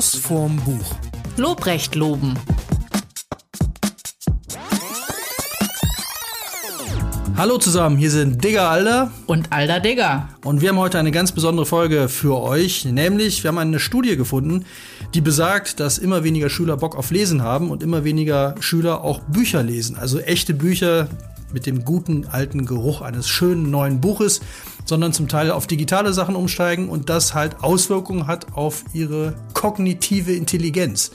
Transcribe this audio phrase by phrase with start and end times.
[0.00, 0.94] Schuss vorm Buch.
[1.36, 2.32] Lobrecht loben.
[7.36, 10.30] Hallo zusammen, hier sind Digger Alder Und Alter Digger.
[10.42, 14.16] und wir haben heute eine ganz besondere Folge für euch, nämlich wir haben eine Studie
[14.16, 14.64] gefunden,
[15.12, 19.20] die besagt, dass immer weniger Schüler Bock auf Lesen haben und immer weniger Schüler auch
[19.20, 21.08] Bücher lesen, also echte Bücher
[21.52, 24.40] mit dem guten alten Geruch eines schönen neuen Buches,
[24.84, 30.32] sondern zum Teil auf digitale Sachen umsteigen und das halt Auswirkungen hat auf ihre kognitive
[30.32, 31.12] Intelligenz.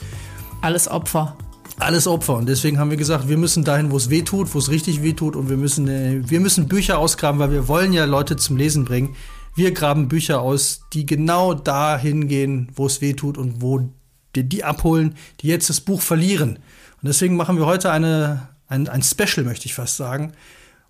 [0.62, 1.38] Alles Opfer.
[1.78, 2.36] alles Opfer.
[2.38, 5.04] Und deswegen haben wir gesagt, wir müssen dahin, wo es weh tut, wo es richtig
[5.04, 5.36] weh tut.
[5.36, 8.86] Und wir müssen, äh, wir müssen Bücher ausgraben, weil wir wollen ja Leute zum Lesen
[8.86, 9.16] bringen.
[9.56, 13.90] Wir graben Bücher aus, die genau dahin gehen, wo es weh tut und wo
[14.36, 16.60] die, die abholen, die jetzt das Buch verlieren.
[17.02, 20.34] Und deswegen machen wir heute eine, ein, ein Special, möchte ich fast sagen,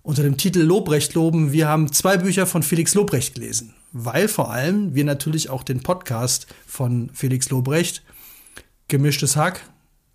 [0.02, 1.52] unter dem Titel Lobrecht loben.
[1.52, 5.82] Wir haben zwei Bücher von Felix Lobrecht gelesen, weil vor allem wir natürlich auch den
[5.82, 8.02] Podcast von Felix Lobrecht,
[8.88, 9.68] Gemischtes Hack,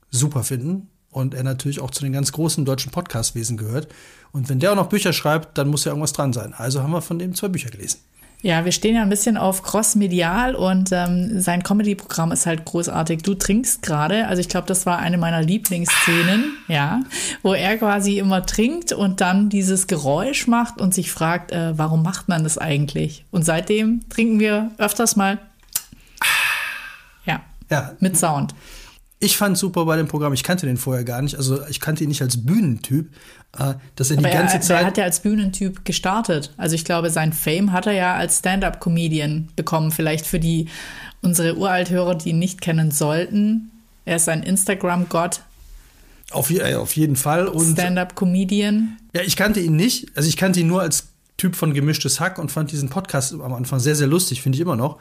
[0.10, 3.90] super finden und er natürlich auch zu den ganz großen deutschen Podcastwesen gehört.
[4.32, 6.54] Und wenn der auch noch Bücher schreibt, dann muss ja irgendwas dran sein.
[6.54, 8.00] Also haben wir von dem zwei Bücher gelesen.
[8.44, 13.22] Ja, wir stehen ja ein bisschen auf Cross-Medial und ähm, sein Comedy-Programm ist halt großartig.
[13.22, 17.02] Du trinkst gerade, also ich glaube, das war eine meiner Lieblingsszenen, ja,
[17.44, 22.02] wo er quasi immer trinkt und dann dieses Geräusch macht und sich fragt, äh, warum
[22.02, 23.26] macht man das eigentlich?
[23.30, 25.38] Und seitdem trinken wir öfters mal,
[27.26, 28.56] ja, Ja, mit Sound.
[29.22, 30.34] Ich fand super bei dem Programm.
[30.34, 31.36] Ich kannte den vorher gar nicht.
[31.38, 33.08] Also ich kannte ihn nicht als Bühnentyp,
[33.58, 34.82] äh, dass er die Aber ganze er, Zeit.
[34.82, 36.54] er hat ja als Bühnentyp gestartet.
[36.58, 39.92] Also ich glaube, sein Fame hat er ja als Stand-up-Comedian bekommen.
[39.92, 40.68] Vielleicht für die
[41.22, 43.72] unsere Uralthörer, die ihn nicht kennen sollten.
[44.06, 45.42] Er ist ein Instagram-Gott,
[46.32, 47.48] auf, äh, auf jeden Fall.
[47.48, 48.98] Und Stand-up-Comedian.
[49.14, 50.08] ja, ich kannte ihn nicht.
[50.16, 53.54] Also ich kannte ihn nur als Typ von gemischtes Hack und fand diesen Podcast am
[53.54, 54.98] Anfang sehr, sehr lustig, finde ich immer noch.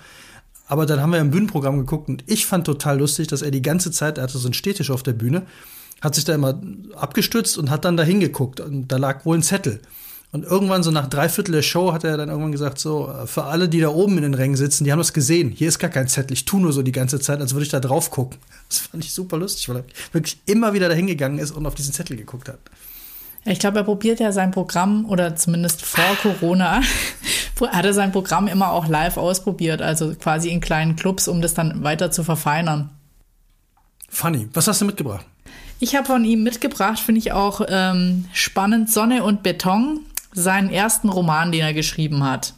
[0.70, 3.60] Aber dann haben wir im Bühnenprogramm geguckt und ich fand total lustig, dass er die
[3.60, 5.42] ganze Zeit, er hatte so einen Stehtisch auf der Bühne,
[6.00, 6.62] hat sich da immer
[6.94, 9.80] abgestützt und hat dann da hingeguckt und da lag wohl ein Zettel.
[10.30, 13.46] Und irgendwann, so nach drei Viertel der Show, hat er dann irgendwann gesagt, so, für
[13.46, 15.50] alle, die da oben in den Rängen sitzen, die haben das gesehen.
[15.50, 16.34] Hier ist gar kein Zettel.
[16.34, 18.38] Ich tu nur so die ganze Zeit, als würde ich da drauf gucken.
[18.68, 21.74] Das fand ich super lustig, weil er wirklich immer wieder da hingegangen ist und auf
[21.74, 22.60] diesen Zettel geguckt hat.
[23.44, 26.82] Ich glaube, er probiert ja sein Programm oder zumindest vor Corona
[27.72, 31.54] hat er sein Programm immer auch live ausprobiert, also quasi in kleinen Clubs, um das
[31.54, 32.90] dann weiter zu verfeinern.
[34.08, 34.48] Funny.
[34.54, 35.26] Was hast du mitgebracht?
[35.78, 40.00] Ich habe von ihm mitgebracht, finde ich auch ähm, spannend, Sonne und Beton,
[40.32, 42.54] seinen ersten Roman, den er geschrieben hat.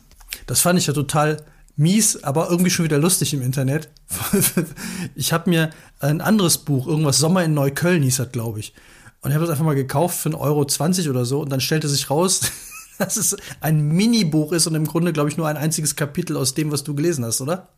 [0.47, 1.43] Das fand ich ja total
[1.77, 3.89] mies, aber irgendwie schon wieder lustig im Internet.
[5.15, 5.71] Ich habe mir
[6.01, 8.75] ein anderes Buch, irgendwas Sommer in Neukölln hieß das, glaube ich.
[9.23, 11.41] Und ich habe das einfach mal gekauft für 1,20 Euro oder so.
[11.41, 12.41] Und dann stellte sich raus,
[12.99, 16.55] dass es ein Mini-Buch ist und im Grunde, glaube ich, nur ein einziges Kapitel aus
[16.55, 17.69] dem, was du gelesen hast, oder?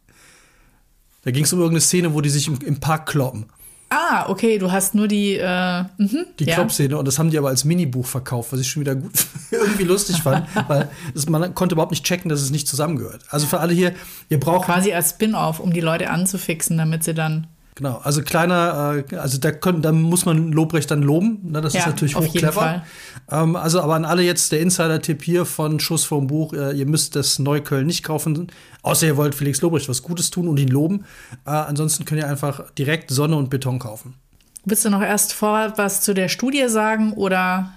[1.22, 3.46] Da ging es um irgendeine Szene, wo die sich im, im Park kloppen.
[3.90, 6.54] Ah, okay, du hast nur die, äh, mhm, Die ja.
[6.54, 6.96] Klopp-Szene.
[6.96, 9.12] Und das haben die aber als Minibuch verkauft, was ich schon wieder gut
[9.50, 13.22] irgendwie lustig fand, weil es, man konnte überhaupt nicht checken, dass es nicht zusammengehört.
[13.28, 13.94] Also für alle hier,
[14.30, 17.46] ihr braucht Quasi als Spin-off, um die Leute anzufixen, damit sie dann.
[17.76, 21.60] Genau, also kleiner, äh, also da, können, da muss man Lobrecht dann loben, ne?
[21.60, 22.60] das ist Ja, natürlich auf jeden hochclever.
[22.60, 22.84] Fall.
[23.30, 26.86] Ähm, also aber an alle jetzt der Insider-Tipp hier von Schuss vom Buch, äh, ihr
[26.86, 28.46] müsst das Neukölln nicht kaufen,
[28.82, 31.04] außer ihr wollt Felix Lobrecht was Gutes tun und ihn loben.
[31.46, 34.14] Äh, ansonsten könnt ihr einfach direkt Sonne und Beton kaufen.
[34.64, 37.72] Willst du noch erst vor was zu der Studie sagen oder?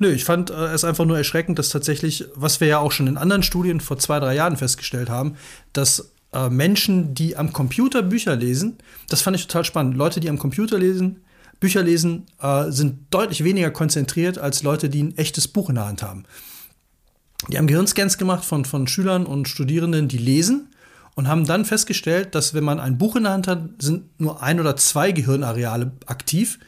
[0.00, 3.06] Nö, ich fand äh, es einfach nur erschreckend, dass tatsächlich, was wir ja auch schon
[3.06, 5.36] in anderen Studien vor zwei, drei Jahren festgestellt haben,
[5.72, 8.78] dass äh, Menschen, die am Computer Bücher lesen,
[9.08, 9.96] das fand ich total spannend.
[9.96, 11.22] Leute, die am Computer lesen,
[11.60, 15.86] Bücher lesen, äh, sind deutlich weniger konzentriert als Leute, die ein echtes Buch in der
[15.86, 16.24] Hand haben.
[17.48, 20.68] Die haben Gehirnscans gemacht von, von Schülern und Studierenden, die lesen
[21.14, 24.42] und haben dann festgestellt, dass wenn man ein Buch in der Hand hat, sind nur
[24.42, 26.58] ein oder zwei Gehirnareale aktiv.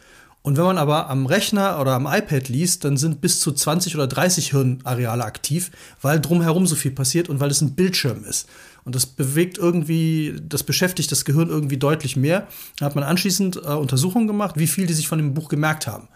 [0.42, 3.96] Und wenn man aber am Rechner oder am iPad liest, dann sind bis zu 20
[3.96, 5.72] oder 30 Hirnareale aktiv,
[6.02, 8.48] weil drumherum so viel passiert und weil es ein Bildschirm ist.
[8.86, 12.46] Und das bewegt irgendwie, das beschäftigt das Gehirn irgendwie deutlich mehr.
[12.78, 15.88] Da hat man anschließend äh, Untersuchungen gemacht, wie viel die sich von dem Buch gemerkt
[15.88, 16.06] haben.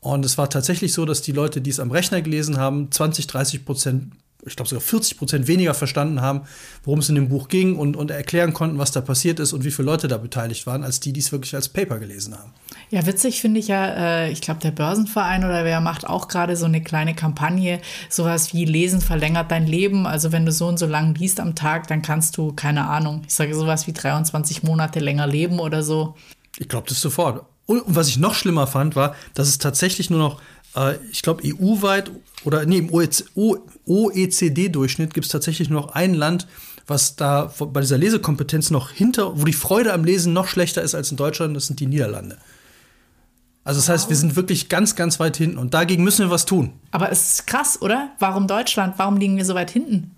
[0.00, 3.28] Und es war tatsächlich so, dass die Leute, die es am Rechner gelesen haben, 20,
[3.28, 4.12] 30 Prozent,
[4.44, 6.42] ich glaube sogar 40 Prozent weniger verstanden haben,
[6.84, 9.64] worum es in dem Buch ging und, und erklären konnten, was da passiert ist und
[9.64, 12.52] wie viele Leute da beteiligt waren, als die, die es wirklich als Paper gelesen haben.
[12.90, 13.86] Ja, witzig finde ich ja,
[14.24, 18.52] äh, ich glaube, der Börsenverein oder wer macht auch gerade so eine kleine Kampagne, sowas
[18.52, 20.06] wie Lesen verlängert dein Leben.
[20.06, 23.22] Also wenn du so und so lang liest am Tag, dann kannst du, keine Ahnung,
[23.26, 26.16] ich sage sowas wie 23 Monate länger leben oder so.
[26.58, 27.44] Ich glaube das sofort.
[27.66, 30.40] Und was ich noch schlimmer fand, war, dass es tatsächlich nur noch
[30.74, 32.10] Äh, ich glaube, EU-weit
[32.44, 32.90] oder nee, im
[33.86, 36.46] OECD-Durchschnitt gibt es tatsächlich nur noch ein Land,
[36.86, 40.94] was da bei dieser Lesekompetenz noch hinter, wo die Freude am Lesen noch schlechter ist
[40.94, 42.38] als in Deutschland, das sind die Niederlande.
[43.64, 46.46] Also das heißt, wir sind wirklich ganz, ganz weit hinten und dagegen müssen wir was
[46.46, 46.72] tun.
[46.90, 48.10] Aber es ist krass, oder?
[48.18, 48.94] Warum Deutschland?
[48.96, 50.16] Warum liegen wir so weit hinten?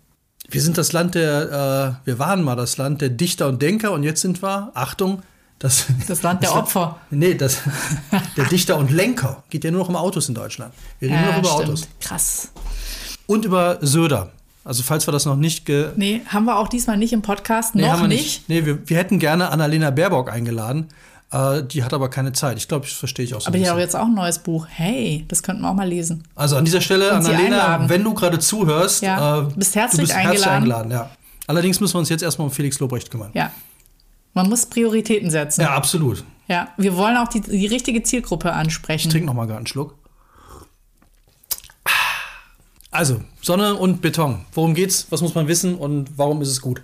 [0.49, 3.93] Wir sind das Land der, äh, wir waren mal das Land der Dichter und Denker
[3.93, 5.23] und jetzt sind wir, Achtung,
[5.59, 6.99] das, das Land der das Opfer.
[7.11, 7.61] nee, das,
[8.37, 9.43] der Dichter und Lenker.
[9.51, 10.75] Geht ja nur noch um Autos in Deutschland.
[10.99, 11.69] Wir reden ja, nur noch über stimmt.
[11.69, 11.89] Autos.
[12.01, 12.49] Krass.
[13.27, 14.31] Und über Söder.
[14.65, 17.75] Also falls wir das noch nicht ge Nee, haben wir auch diesmal nicht im Podcast.
[17.75, 18.49] nee, noch haben wir nicht.
[18.49, 20.89] Nee, wir, wir hätten gerne Annalena Baerbock eingeladen.
[21.31, 22.57] Äh, die hat aber keine Zeit.
[22.59, 24.39] Ich glaube, das verstehe ich auch so Aber die hat auch jetzt auch ein neues
[24.39, 24.67] Buch.
[24.69, 26.25] Hey, das könnten wir auch mal lesen.
[26.35, 30.09] Also an dieser Stelle, Und Annalena, wenn du gerade zuhörst, Ja, äh, du bist herzlich
[30.09, 30.83] du bist herzlich eingeladen.
[30.83, 31.11] eingeladen ja.
[31.47, 33.31] Allerdings müssen wir uns jetzt erstmal um Felix Lobrecht kümmern.
[33.35, 33.51] Ja.
[34.35, 35.63] Man muss Prioritäten setzen.
[35.63, 36.25] Ja, absolut.
[36.49, 39.09] Ja, wir wollen auch die, die richtige Zielgruppe ansprechen.
[39.09, 39.97] Ich trinke noch mal gerade einen Schluck.
[42.91, 44.45] Also, Sonne und Beton.
[44.53, 45.07] Worum geht's?
[45.11, 46.83] Was muss man wissen und warum ist es gut?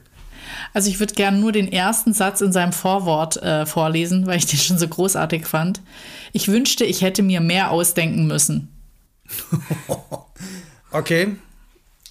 [0.72, 4.46] Also ich würde gerne nur den ersten Satz in seinem Vorwort äh, vorlesen, weil ich
[4.46, 5.80] den schon so großartig fand.
[6.32, 8.68] Ich wünschte, ich hätte mir mehr ausdenken müssen.
[10.92, 11.36] Okay.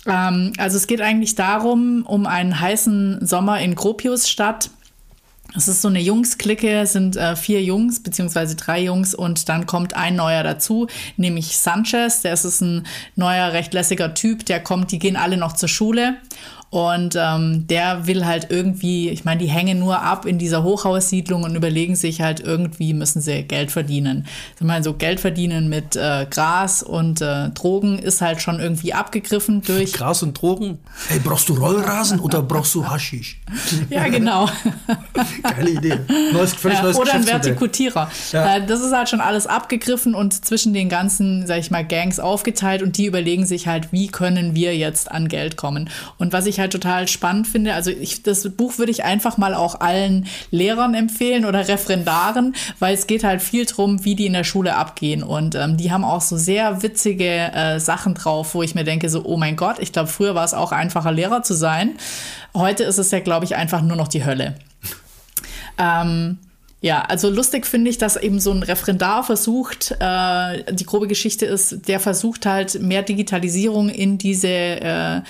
[0.05, 4.69] Ähm, also es geht eigentlich darum, um einen heißen Sommer in Gropiusstadt.
[5.55, 9.65] Es ist so eine Jungsklicke, es sind äh, vier Jungs, beziehungsweise drei Jungs und dann
[9.65, 10.87] kommt ein neuer dazu,
[11.17, 12.21] nämlich Sanchez.
[12.21, 12.85] Der ist ein
[13.15, 16.17] neuer, recht lässiger Typ, der kommt, die gehen alle noch zur Schule.
[16.71, 21.43] Und ähm, der will halt irgendwie, ich meine, die hängen nur ab in dieser Hochhaussiedlung
[21.43, 24.27] und überlegen sich halt, irgendwie müssen sie Geld verdienen.
[24.55, 28.93] Ich meine, so Geld verdienen mit äh, Gras und äh, Drogen ist halt schon irgendwie
[28.93, 29.93] abgegriffen durch.
[29.99, 30.77] Gras und Drogen.
[31.07, 33.39] Hey, brauchst du Rollrasen oder brauchst du Haschisch?
[33.89, 34.47] Ja, genau.
[35.43, 35.99] Geile Idee.
[36.31, 37.25] Neues, völlig Ja, neues oder ein.
[37.25, 38.11] Vertikutierer.
[38.31, 38.57] Ja.
[38.57, 42.19] Äh, Das ist halt schon alles abgegriffen und zwischen den ganzen, sag ich mal, Gangs
[42.19, 45.89] aufgeteilt und die überlegen sich halt, wie können wir jetzt an Geld kommen.
[46.17, 49.53] Und was ich halt total spannend finde, also ich, das Buch würde ich einfach mal
[49.53, 54.33] auch allen Lehrern empfehlen oder Referendaren, weil es geht halt viel drum, wie die in
[54.33, 55.23] der Schule abgehen.
[55.23, 59.09] Und ähm, die haben auch so sehr witzige äh, Sachen drauf, wo ich mir denke,
[59.09, 61.93] so, oh mein Gott, ich glaube, früher war es auch einfacher, Lehrer zu sein.
[62.55, 64.55] Heute ist es ja, glaube ich, einfach nur noch die Hölle.
[65.77, 66.37] Ähm,
[66.81, 71.45] ja, also lustig finde ich, dass eben so ein Referendar versucht, äh, die grobe Geschichte
[71.45, 75.21] ist, der versucht halt mehr Digitalisierung in diese äh,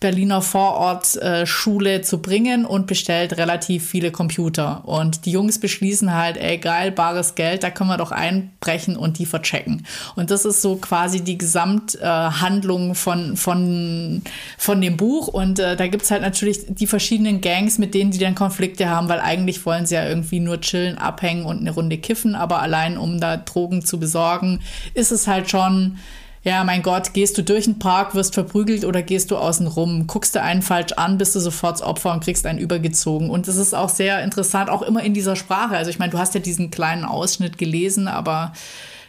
[0.00, 4.88] Berliner Vorortschule zu bringen und bestellt relativ viele Computer.
[4.88, 9.18] Und die Jungs beschließen halt, ey geil, bares Geld, da können wir doch einbrechen und
[9.18, 9.86] die verchecken.
[10.16, 14.22] Und das ist so quasi die Gesamthandlung von, von,
[14.56, 15.28] von dem Buch.
[15.28, 19.10] Und äh, da gibt's halt natürlich die verschiedenen Gangs, mit denen die dann Konflikte haben,
[19.10, 22.96] weil eigentlich wollen sie ja irgendwie nur chillen, abhängen und eine Runde kiffen, aber allein
[22.96, 24.60] um da Drogen zu besorgen,
[24.94, 25.98] ist es halt schon
[26.42, 30.06] ja, mein Gott, gehst du durch den Park, wirst verprügelt oder gehst du außen rum,
[30.06, 33.28] guckst du einen falsch an, bist du sofort Opfer und kriegst einen übergezogen.
[33.28, 35.76] Und das ist auch sehr interessant, auch immer in dieser Sprache.
[35.76, 38.54] Also ich meine, du hast ja diesen kleinen Ausschnitt gelesen, aber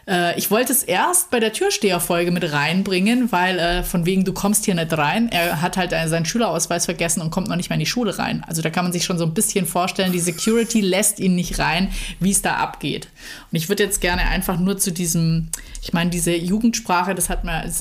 [0.08, 4.34] äh, ich wollte es erst bei der Türsteherfolge mit reinbringen, weil äh, von wegen, du
[4.34, 5.30] kommst hier nicht rein.
[5.32, 8.18] Er hat halt äh, seinen Schülerausweis vergessen und kommt noch nicht mehr in die Schule
[8.18, 8.44] rein.
[8.48, 11.60] Also da kann man sich schon so ein bisschen vorstellen, die Security lässt ihn nicht
[11.60, 11.90] rein,
[12.20, 13.08] wie es da abgeht.
[13.52, 15.50] Und ich würde jetzt gerne einfach nur zu diesem,
[15.82, 17.72] ich meine, diese Jugendsprache, das hat man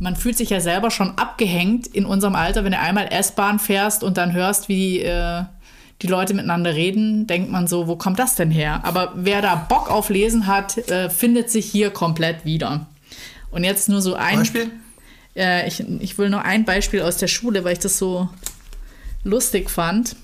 [0.00, 4.02] man fühlt sich ja selber schon abgehängt in unserem Alter, wenn du einmal S-Bahn fährst
[4.02, 5.42] und dann hörst, wie äh,
[6.02, 8.80] die Leute miteinander reden, denkt man so, wo kommt das denn her?
[8.84, 12.86] Aber wer da Bock auf Lesen hat, äh, findet sich hier komplett wieder.
[13.50, 14.70] Und jetzt nur so ein Beispiel?
[15.36, 18.28] Äh, ich, ich will nur ein Beispiel aus der Schule, weil ich das so
[19.24, 20.16] lustig fand.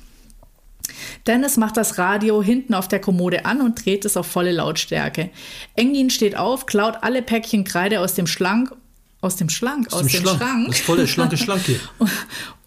[1.27, 5.31] Dennis macht das Radio hinten auf der Kommode an und dreht es auf volle Lautstärke.
[5.75, 8.73] Engin steht auf, klaut alle Päckchen Kreide aus dem Schlank,
[9.21, 10.39] aus dem Schlank, aus, dem dem Schlank.
[10.39, 10.67] Schrank.
[10.69, 11.81] Das ist voll der schlanke Schlank hier.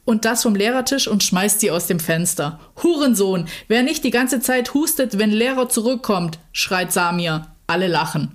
[0.10, 2.60] und das vom Lehrertisch und schmeißt sie aus dem Fenster.
[2.82, 3.46] Hurensohn!
[3.68, 7.46] Wer nicht die ganze Zeit hustet, wenn Lehrer zurückkommt, schreit Samir.
[7.68, 8.32] Alle lachen.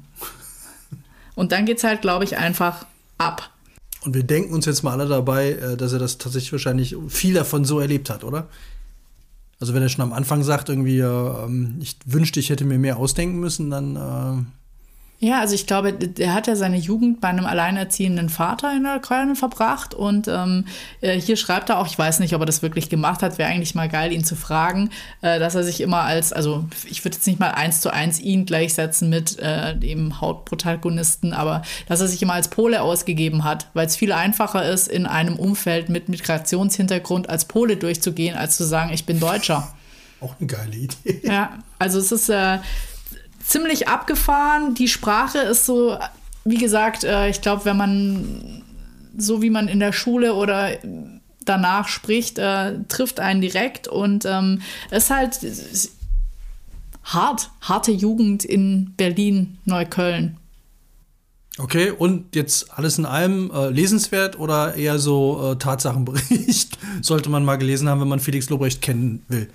[1.34, 2.86] Und dann geht's halt, glaube ich, einfach
[3.18, 3.50] ab.
[4.02, 7.34] Und wir denken uns jetzt mal alle dabei, äh, dass er das tatsächlich wahrscheinlich viel
[7.34, 8.46] davon so erlebt hat, oder?
[9.58, 12.78] Also wenn er schon am Anfang sagt, irgendwie, äh, ähm, ich wünschte, ich hätte mir
[12.78, 14.44] mehr ausdenken müssen, dann äh,
[15.20, 18.98] Ja, also ich glaube, der hat ja seine Jugend bei einem alleinerziehenden Vater in der
[18.98, 20.66] Köln verbracht und ähm,
[21.00, 23.48] äh, hier schreibt er auch, ich weiß nicht, ob er das wirklich gemacht hat, wäre
[23.48, 24.90] eigentlich mal geil, ihn zu fragen,
[25.22, 28.20] äh, dass er sich immer als, also ich würde jetzt nicht mal eins zu eins
[28.20, 33.68] ihn gleichsetzen mit äh, dem Hauptprotagonisten, aber dass er sich immer als Pole ausgegeben hat,
[33.72, 38.64] weil es viel einfacher ist, in einem Umfeld mit Migrationshintergrund als Pole durchzugehen, als zu
[38.64, 39.72] sagen, ich bin Deutscher.
[40.20, 41.20] auch eine geile Idee.
[41.22, 42.58] Ja, also es ist äh,
[43.46, 44.74] ziemlich abgefahren.
[44.74, 45.96] Die Sprache ist so
[46.44, 48.62] wie gesagt, äh, ich glaube, wenn man
[49.16, 50.72] so wie man in der Schule oder
[51.44, 54.60] danach spricht, äh, trifft einen direkt und ähm,
[54.90, 55.38] ist halt
[57.04, 60.36] hart, harte Jugend in Berlin, Neukölln.
[61.56, 66.76] Okay, und jetzt alles in allem äh, lesenswert oder eher so äh, Tatsachenbericht?
[67.00, 69.48] Sollte man mal gelesen haben, wenn man Felix Lobrecht kennen will.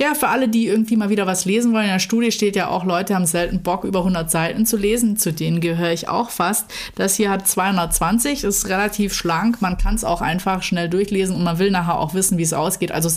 [0.00, 1.84] Ja, für alle, die irgendwie mal wieder was lesen wollen.
[1.84, 5.18] In der Studie steht ja auch, Leute haben selten Bock, über 100 Seiten zu lesen.
[5.18, 6.72] Zu denen gehöre ich auch fast.
[6.94, 9.60] Das hier hat 220, ist relativ schlank.
[9.60, 12.54] Man kann es auch einfach schnell durchlesen und man will nachher auch wissen, wie es
[12.54, 12.92] ausgeht.
[12.92, 13.10] Also,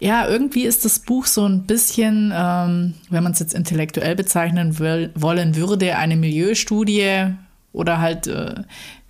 [0.00, 4.80] ja, irgendwie ist das Buch so ein bisschen, ähm, wenn man es jetzt intellektuell bezeichnen
[4.80, 7.26] will, wollen würde, eine Milieustudie
[7.72, 8.56] oder halt, äh,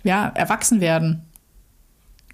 [0.03, 1.23] ja, erwachsen werden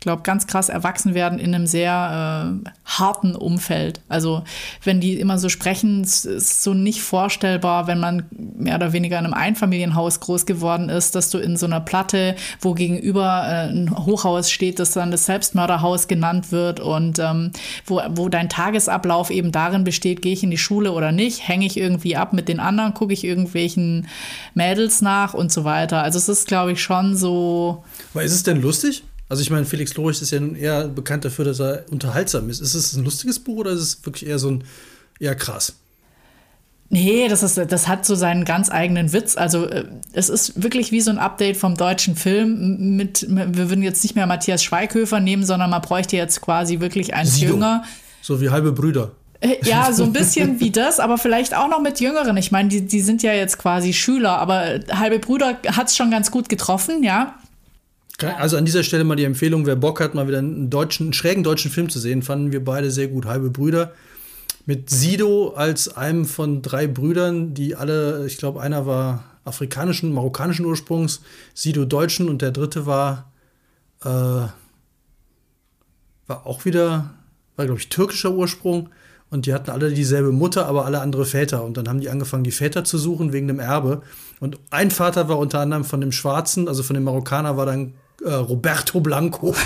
[0.01, 4.01] glaube, ganz krass erwachsen werden in einem sehr äh, harten Umfeld.
[4.09, 4.43] Also
[4.83, 9.25] wenn die immer so sprechen, ist so nicht vorstellbar, wenn man mehr oder weniger in
[9.25, 13.95] einem Einfamilienhaus groß geworden ist, dass du in so einer Platte, wo gegenüber äh, ein
[14.05, 17.51] Hochhaus steht, das dann das Selbstmörderhaus genannt wird und ähm,
[17.85, 21.67] wo, wo dein Tagesablauf eben darin besteht, gehe ich in die Schule oder nicht, hänge
[21.67, 24.07] ich irgendwie ab mit den anderen, gucke ich irgendwelchen
[24.55, 26.01] Mädels nach und so weiter.
[26.01, 27.83] Also es ist, glaube ich, schon so.
[28.15, 29.03] Aber ist es denn lustig?
[29.31, 32.59] Also ich meine, Felix Lorich ist ja nun eher bekannt dafür, dass er unterhaltsam ist.
[32.59, 34.65] Ist es ein lustiges Buch oder ist es wirklich eher so ein
[35.21, 35.75] eher krass?
[36.89, 39.37] Nee, das, ist, das hat so seinen ganz eigenen Witz.
[39.37, 42.97] Also äh, es ist wirklich wie so ein Update vom deutschen Film.
[42.97, 47.13] Mit, wir würden jetzt nicht mehr Matthias Schweighöfer nehmen, sondern man bräuchte jetzt quasi wirklich
[47.13, 47.53] einen Sido.
[47.53, 47.85] Jünger.
[48.21, 49.11] So wie halbe Brüder.
[49.39, 52.35] Äh, ja, so ein bisschen wie das, aber vielleicht auch noch mit Jüngeren.
[52.35, 56.11] Ich meine, die, die sind ja jetzt quasi Schüler, aber halbe Brüder hat es schon
[56.11, 57.35] ganz gut getroffen, ja.
[58.29, 61.13] Also an dieser Stelle mal die Empfehlung, wer Bock hat, mal wieder einen deutschen, einen
[61.13, 63.25] schrägen deutschen Film zu sehen, fanden wir beide sehr gut.
[63.25, 63.93] Halbe Brüder.
[64.65, 70.65] Mit Sido als einem von drei Brüdern, die alle, ich glaube, einer war afrikanischen, marokkanischen
[70.65, 71.21] Ursprungs,
[71.53, 73.31] Sido deutschen und der dritte war,
[74.03, 74.51] äh, war
[76.45, 77.15] auch wieder,
[77.55, 78.89] war glaube ich türkischer Ursprung.
[79.31, 81.63] Und die hatten alle dieselbe Mutter, aber alle andere Väter.
[81.63, 84.01] Und dann haben die angefangen, die Väter zu suchen wegen dem Erbe.
[84.41, 87.93] Und ein Vater war unter anderem von dem Schwarzen, also von dem Marokkaner, war dann
[88.23, 89.55] äh, Roberto Blanco.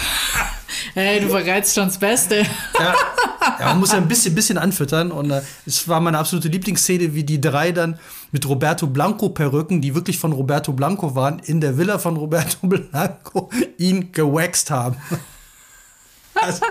[0.94, 2.46] Hey, du verreizt schon das Beste.
[2.80, 2.96] Ja,
[3.60, 5.12] ja, man muss ja ein bisschen, bisschen anfüttern.
[5.12, 8.00] Und äh, es war meine absolute Lieblingsszene, wie die drei dann
[8.32, 13.50] mit Roberto Blanco-Perücken, die wirklich von Roberto Blanco waren, in der Villa von Roberto Blanco
[13.78, 14.96] ihn gewaxt haben.
[16.34, 16.66] Also,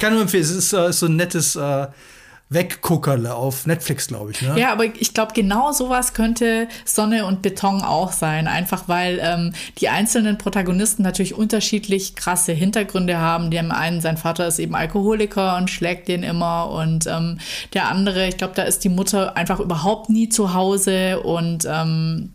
[0.00, 1.86] kann nur empfehlen, es ist, äh, so ein nettes äh,
[2.52, 4.42] Wegguckerle auf Netflix, glaube ich.
[4.42, 4.58] Ne?
[4.58, 8.46] Ja, aber ich glaube, genau sowas könnte Sonne und Beton auch sein.
[8.46, 13.50] Einfach weil ähm, die einzelnen Protagonisten natürlich unterschiedlich krasse Hintergründe haben.
[13.50, 16.70] Dem einen, sein Vater ist eben Alkoholiker und schlägt den immer.
[16.70, 17.38] Und ähm,
[17.74, 22.32] der andere, ich glaube, da ist die Mutter einfach überhaupt nie zu Hause und ähm,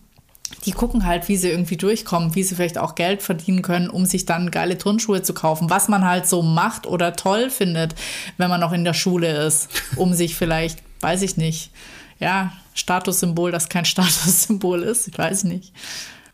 [0.67, 4.05] die gucken halt, wie sie irgendwie durchkommen, wie sie vielleicht auch Geld verdienen können, um
[4.05, 7.95] sich dann geile Turnschuhe zu kaufen, was man halt so macht oder toll findet,
[8.36, 11.71] wenn man noch in der Schule ist, um sich vielleicht, weiß ich nicht,
[12.19, 15.71] ja, Statussymbol, das kein Statussymbol ist, ich weiß nicht.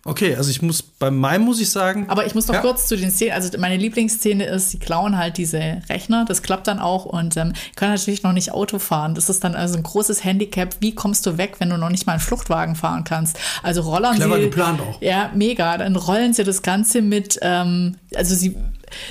[0.06, 2.10] Okay, also ich muss bei meinem muss ich sagen.
[2.10, 2.62] Aber ich muss noch ja.
[2.62, 3.32] kurz zu den Szenen.
[3.32, 6.26] Also meine Lieblingsszene ist, sie klauen halt diese Rechner.
[6.28, 9.16] Das klappt dann auch und ähm, können natürlich noch nicht Auto fahren.
[9.16, 10.76] Das ist dann also ein großes Handicap.
[10.82, 13.40] Wie kommst du weg, wenn du noch nicht mal einen Fluchtwagen fahren kannst?
[13.64, 14.42] Also rollern Clever sie.
[14.42, 15.02] geplant auch.
[15.02, 15.78] Ja, mega.
[15.78, 17.40] Dann rollen sie das Ganze mit.
[17.42, 18.58] Ähm, also sie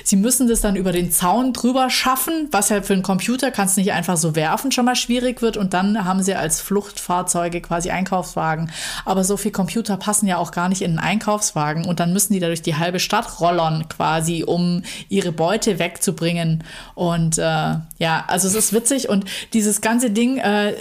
[0.03, 3.77] Sie müssen das dann über den Zaun drüber schaffen, was ja für einen Computer kannst
[3.77, 5.57] du nicht einfach so werfen, schon mal schwierig wird.
[5.57, 8.71] Und dann haben sie als Fluchtfahrzeuge quasi Einkaufswagen.
[9.05, 11.85] Aber so viele Computer passen ja auch gar nicht in einen Einkaufswagen.
[11.85, 16.63] Und dann müssen die da durch die halbe Stadt rollern quasi, um ihre Beute wegzubringen.
[16.95, 19.09] Und äh, ja, also es ist witzig.
[19.09, 20.73] Und dieses ganze Ding äh,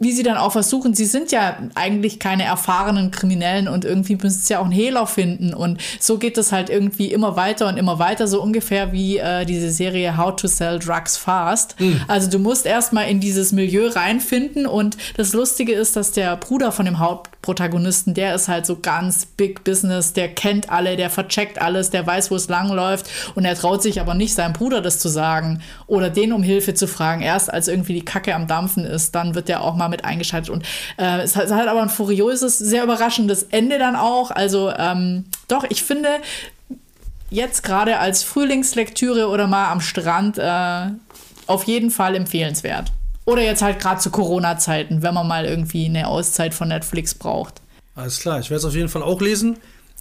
[0.00, 4.40] wie sie dann auch versuchen, sie sind ja eigentlich keine erfahrenen Kriminellen und irgendwie müssen
[4.40, 5.52] sie ja auch einen Hehler finden.
[5.54, 9.44] Und so geht es halt irgendwie immer weiter und immer weiter, so ungefähr wie äh,
[9.44, 11.80] diese Serie How to Sell Drugs Fast.
[11.80, 12.00] Mhm.
[12.06, 16.70] Also du musst erstmal in dieses Milieu reinfinden und das Lustige ist, dass der Bruder
[16.70, 17.00] von dem
[17.48, 22.06] Hauptprotagonisten, der ist halt so ganz Big Business, der kennt alle, der vercheckt alles, der
[22.06, 25.08] weiß, wo es lang läuft und er traut sich aber nicht, seinem Bruder das zu
[25.08, 27.22] sagen oder den um Hilfe zu fragen.
[27.22, 30.50] Erst als irgendwie die Kacke am Dampfen ist, dann wird der auch mal mit eingeschaltet.
[30.50, 30.64] Und
[30.98, 34.30] äh, es, hat, es, hat, aber ein furioses, sehr überraschendes Ende dann auch.
[34.30, 36.08] Also ähm, doch, ich finde
[37.30, 40.86] jetzt gerade als Frühlingslektüre oder mal am Strand äh,
[41.46, 42.92] auf jeden Fall empfehlenswert.
[43.28, 47.60] Oder jetzt halt gerade zu Corona-Zeiten, wenn man mal irgendwie eine Auszeit von Netflix braucht.
[47.94, 49.58] Alles klar, ich werde es auf jeden Fall auch lesen.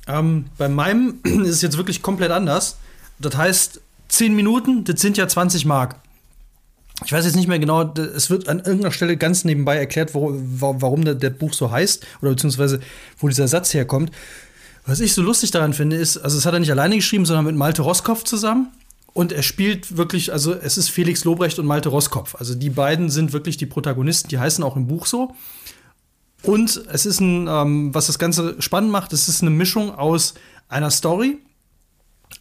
[0.08, 2.78] Ähm, bei meinem ist es jetzt wirklich komplett anders.
[3.20, 5.98] Das heißt, 10 Minuten, das sind ja 20 Mark
[7.06, 10.34] ich weiß jetzt nicht mehr genau, es wird an irgendeiner Stelle ganz nebenbei erklärt, wo,
[10.34, 12.80] warum der, der, Buch so heißt oder beziehungsweise
[13.20, 14.12] wo dieser Satz herkommt.
[14.86, 17.46] Was ich so lustig daran finde, ist, also es hat er nicht alleine geschrieben, sondern
[17.46, 18.72] mit Malte Roskopf zusammen.
[19.18, 22.36] Und er spielt wirklich, also es ist Felix Lobrecht und Malte Roskopf.
[22.36, 25.34] Also die beiden sind wirklich die Protagonisten, die heißen auch im Buch so.
[26.44, 30.36] Und es ist ein, ähm, was das Ganze spannend macht, es ist eine Mischung aus
[30.68, 31.40] einer Story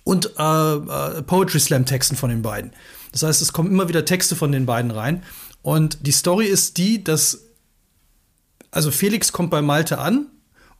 [0.05, 2.73] und äh, äh, Poetry Slam Texten von den beiden.
[3.11, 5.23] Das heißt, es kommen immer wieder Texte von den beiden rein.
[5.63, 7.47] Und die Story ist die, dass
[8.71, 10.27] also Felix kommt bei Malte an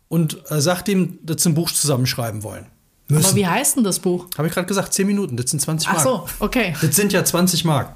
[0.09, 2.67] und äh, sagt ihm, dass sie ein Buch zusammenschreiben wollen.
[3.09, 3.27] Müssen.
[3.27, 4.27] Aber wie heißt denn das Buch?
[4.37, 5.99] Habe ich gerade gesagt, 10 Minuten, das sind 20 Mark.
[5.99, 6.75] Ach so, okay.
[6.81, 7.95] Das sind ja 20 Mark.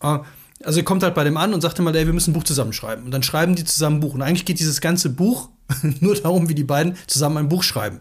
[0.00, 0.18] Äh,
[0.62, 2.44] also er kommt halt bei dem an und sagt immer, ey, wir müssen ein Buch
[2.44, 3.04] zusammenschreiben.
[3.04, 4.14] Und dann schreiben die zusammen ein Buch.
[4.14, 5.48] Und eigentlich geht dieses ganze Buch
[6.00, 8.00] nur darum, wie die beiden zusammen ein Buch schreiben.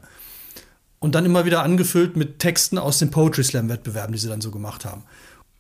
[1.00, 4.40] Und dann immer wieder angefüllt mit Texten aus den Poetry Slam Wettbewerben, die sie dann
[4.40, 5.04] so gemacht haben.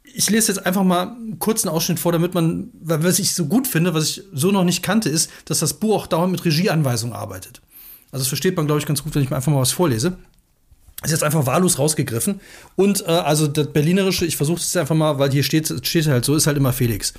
[0.03, 3.67] Ich lese jetzt einfach mal einen kurzen Ausschnitt vor, damit man, was ich so gut
[3.67, 7.15] finde, was ich so noch nicht kannte, ist, dass das Buch auch dauernd mit Regieanweisungen
[7.15, 7.61] arbeitet.
[8.11, 10.17] Also das versteht man, glaube ich, ganz gut, wenn ich mir einfach mal was vorlese.
[11.03, 12.39] Ist jetzt einfach wahllos rausgegriffen.
[12.75, 16.07] Und äh, also das Berlinerische, ich versuche es jetzt einfach mal, weil hier steht, steht
[16.07, 17.13] halt so, ist halt immer Felix.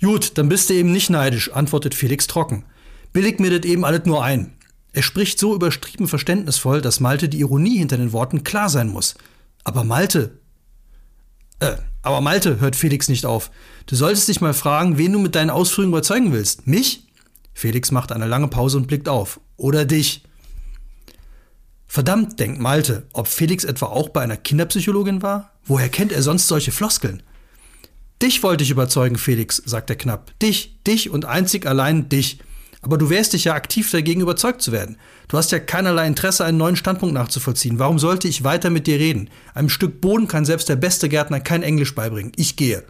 [0.00, 2.64] Gut, dann bist du eben nicht neidisch, antwortet Felix trocken.
[3.12, 4.54] Billig mir das eben alles nur ein.
[4.92, 9.14] Er spricht so übertrieben verständnisvoll, dass Malte die Ironie hinter den Worten klar sein muss.
[9.64, 10.38] Aber Malte.
[11.60, 13.50] Äh, aber Malte, hört Felix nicht auf.
[13.86, 16.66] Du solltest dich mal fragen, wen du mit deinen Ausführungen überzeugen willst.
[16.66, 17.06] Mich?
[17.54, 19.40] Felix macht eine lange Pause und blickt auf.
[19.56, 20.22] Oder dich.
[21.94, 25.52] Verdammt, denkt Malte, ob Felix etwa auch bei einer Kinderpsychologin war?
[25.64, 27.22] Woher kennt er sonst solche Floskeln?
[28.20, 30.36] Dich wollte ich überzeugen, Felix, sagt er knapp.
[30.40, 32.40] Dich, dich und einzig allein dich.
[32.82, 34.96] Aber du wärst dich ja aktiv dagegen überzeugt zu werden.
[35.28, 37.78] Du hast ja keinerlei Interesse, einen neuen Standpunkt nachzuvollziehen.
[37.78, 39.30] Warum sollte ich weiter mit dir reden?
[39.54, 42.32] Einem Stück Boden kann selbst der beste Gärtner kein Englisch beibringen.
[42.34, 42.82] Ich gehe.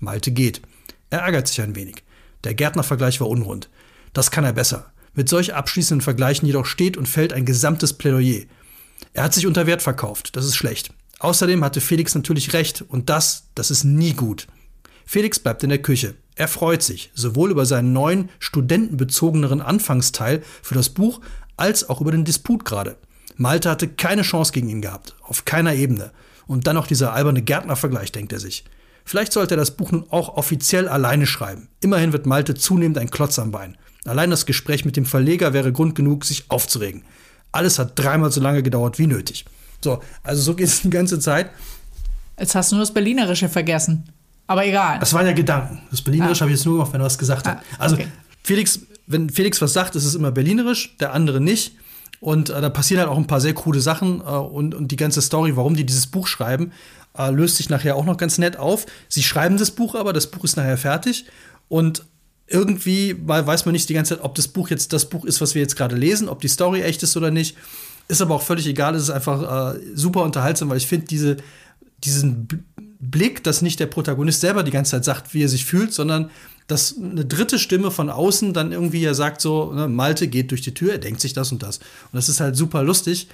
[0.00, 0.62] Malte geht.
[1.10, 2.02] Er ärgert sich ein wenig.
[2.42, 3.68] Der Gärtnervergleich war unrund.
[4.14, 4.90] Das kann er besser.
[5.18, 8.44] Mit solch abschließenden Vergleichen jedoch steht und fällt ein gesamtes Plädoyer.
[9.14, 10.92] Er hat sich unter Wert verkauft, das ist schlecht.
[11.18, 14.46] Außerdem hatte Felix natürlich recht und das, das ist nie gut.
[15.04, 16.14] Felix bleibt in der Küche.
[16.36, 21.20] Er freut sich, sowohl über seinen neuen, studentenbezogeneren Anfangsteil für das Buch,
[21.56, 22.96] als auch über den Disput gerade.
[23.34, 26.12] Malte hatte keine Chance gegen ihn gehabt, auf keiner Ebene.
[26.46, 28.62] Und dann noch dieser alberne Gärtnervergleich, denkt er sich.
[29.08, 31.70] Vielleicht sollte er das Buch nun auch offiziell alleine schreiben.
[31.80, 33.78] Immerhin wird Malte zunehmend ein Klotz am Bein.
[34.04, 37.04] Allein das Gespräch mit dem Verleger wäre Grund genug, sich aufzuregen.
[37.50, 39.46] Alles hat dreimal so lange gedauert wie nötig.
[39.82, 41.48] So, also so geht es die ganze Zeit.
[42.38, 44.12] Jetzt hast du nur das Berlinerische vergessen.
[44.46, 44.98] Aber egal.
[44.98, 45.80] Das waren ja Gedanken.
[45.90, 46.42] Das Berlinerische ah.
[46.42, 47.62] habe ich jetzt nur gemacht, wenn er was gesagt ah, hat.
[47.78, 48.08] Also okay.
[48.42, 51.72] Felix, wenn Felix was sagt, ist es immer Berlinerisch, der andere nicht.
[52.20, 54.96] Und äh, da passieren halt auch ein paar sehr coole Sachen äh, und, und die
[54.96, 56.72] ganze Story, warum die dieses Buch schreiben,
[57.16, 58.86] äh, löst sich nachher auch noch ganz nett auf.
[59.08, 61.26] Sie schreiben das Buch aber, das Buch ist nachher fertig
[61.68, 62.04] und
[62.48, 65.54] irgendwie weiß man nicht die ganze Zeit, ob das Buch jetzt das Buch ist, was
[65.54, 67.56] wir jetzt gerade lesen, ob die Story echt ist oder nicht.
[68.08, 71.36] Ist aber auch völlig egal, es ist einfach äh, super unterhaltsam, weil ich finde diese,
[72.02, 72.48] diesen
[73.00, 76.30] Blick, dass nicht der Protagonist selber die ganze Zeit sagt, wie er sich fühlt, sondern
[76.68, 80.60] dass eine dritte Stimme von außen dann irgendwie ja sagt so, ne, Malte geht durch
[80.60, 81.78] die Tür, er denkt sich das und das.
[81.78, 83.26] Und das ist halt super lustig.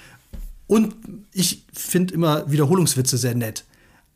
[0.66, 0.94] Und
[1.32, 3.64] ich finde immer Wiederholungswitze sehr nett.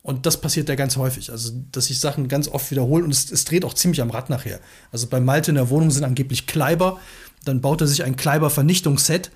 [0.01, 1.31] Und das passiert ja ganz häufig.
[1.31, 4.29] Also, dass sich Sachen ganz oft wiederholen und es, es, dreht auch ziemlich am Rad
[4.29, 4.59] nachher.
[4.91, 6.99] Also bei Malte in der Wohnung sind angeblich Kleiber.
[7.43, 9.31] Dann baut er sich ein Kleiber-Vernichtungsset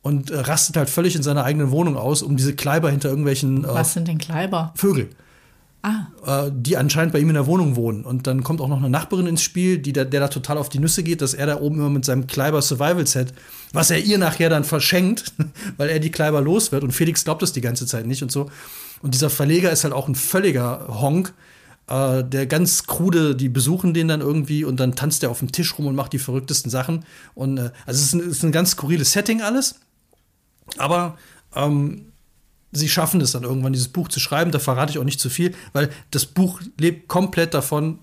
[0.00, 3.64] und äh, rastet halt völlig in seiner eigenen Wohnung aus, um diese Kleiber hinter irgendwelchen.
[3.64, 4.72] Äh, Was sind denn Kleiber?
[4.74, 5.10] Vögel.
[5.88, 6.46] Ah.
[6.46, 8.04] Äh, die anscheinend bei ihm in der Wohnung wohnen.
[8.04, 10.68] Und dann kommt auch noch eine Nachbarin ins Spiel, die da, der da total auf
[10.68, 13.32] die Nüsse geht, dass er da oben immer mit seinem Kleiber Survival Set,
[13.72, 15.32] was er ihr nachher dann verschenkt,
[15.76, 16.84] weil er die Kleiber los wird.
[16.84, 18.50] Und Felix glaubt das die ganze Zeit nicht und so.
[19.02, 21.32] Und dieser Verleger ist halt auch ein völliger Honk.
[21.88, 25.52] Äh, der ganz krude, die besuchen den dann irgendwie und dann tanzt er auf dem
[25.52, 27.04] Tisch rum und macht die verrücktesten Sachen.
[27.34, 29.76] Und äh, also es ist ein, es ist ein ganz skurriles Setting alles.
[30.76, 31.16] Aber
[31.54, 32.12] ähm,
[32.72, 34.50] sie schaffen es dann irgendwann, dieses Buch zu schreiben.
[34.50, 37.98] Da verrate ich auch nicht zu viel, weil das Buch lebt komplett davon,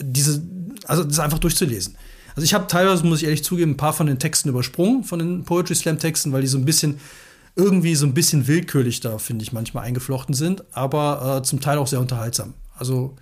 [0.00, 0.42] diese,
[0.84, 1.96] also das einfach durchzulesen.
[2.34, 5.18] Also ich habe teilweise, muss ich ehrlich zugeben, ein paar von den Texten übersprungen, von
[5.18, 7.00] den Poetry Slam Texten, weil die so ein bisschen
[7.54, 11.78] irgendwie so ein bisschen willkürlich da, finde ich, manchmal eingeflochten sind, aber äh, zum Teil
[11.78, 12.52] auch sehr unterhaltsam.
[12.74, 13.16] Also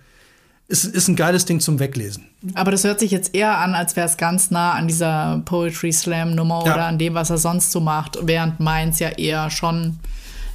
[0.67, 2.25] ist, ist ein geiles Ding zum Weglesen.
[2.55, 5.91] Aber das hört sich jetzt eher an, als wäre es ganz nah an dieser Poetry
[5.91, 6.73] Slam Nummer ja.
[6.73, 9.99] oder an dem, was er sonst so macht, während meins ja eher schon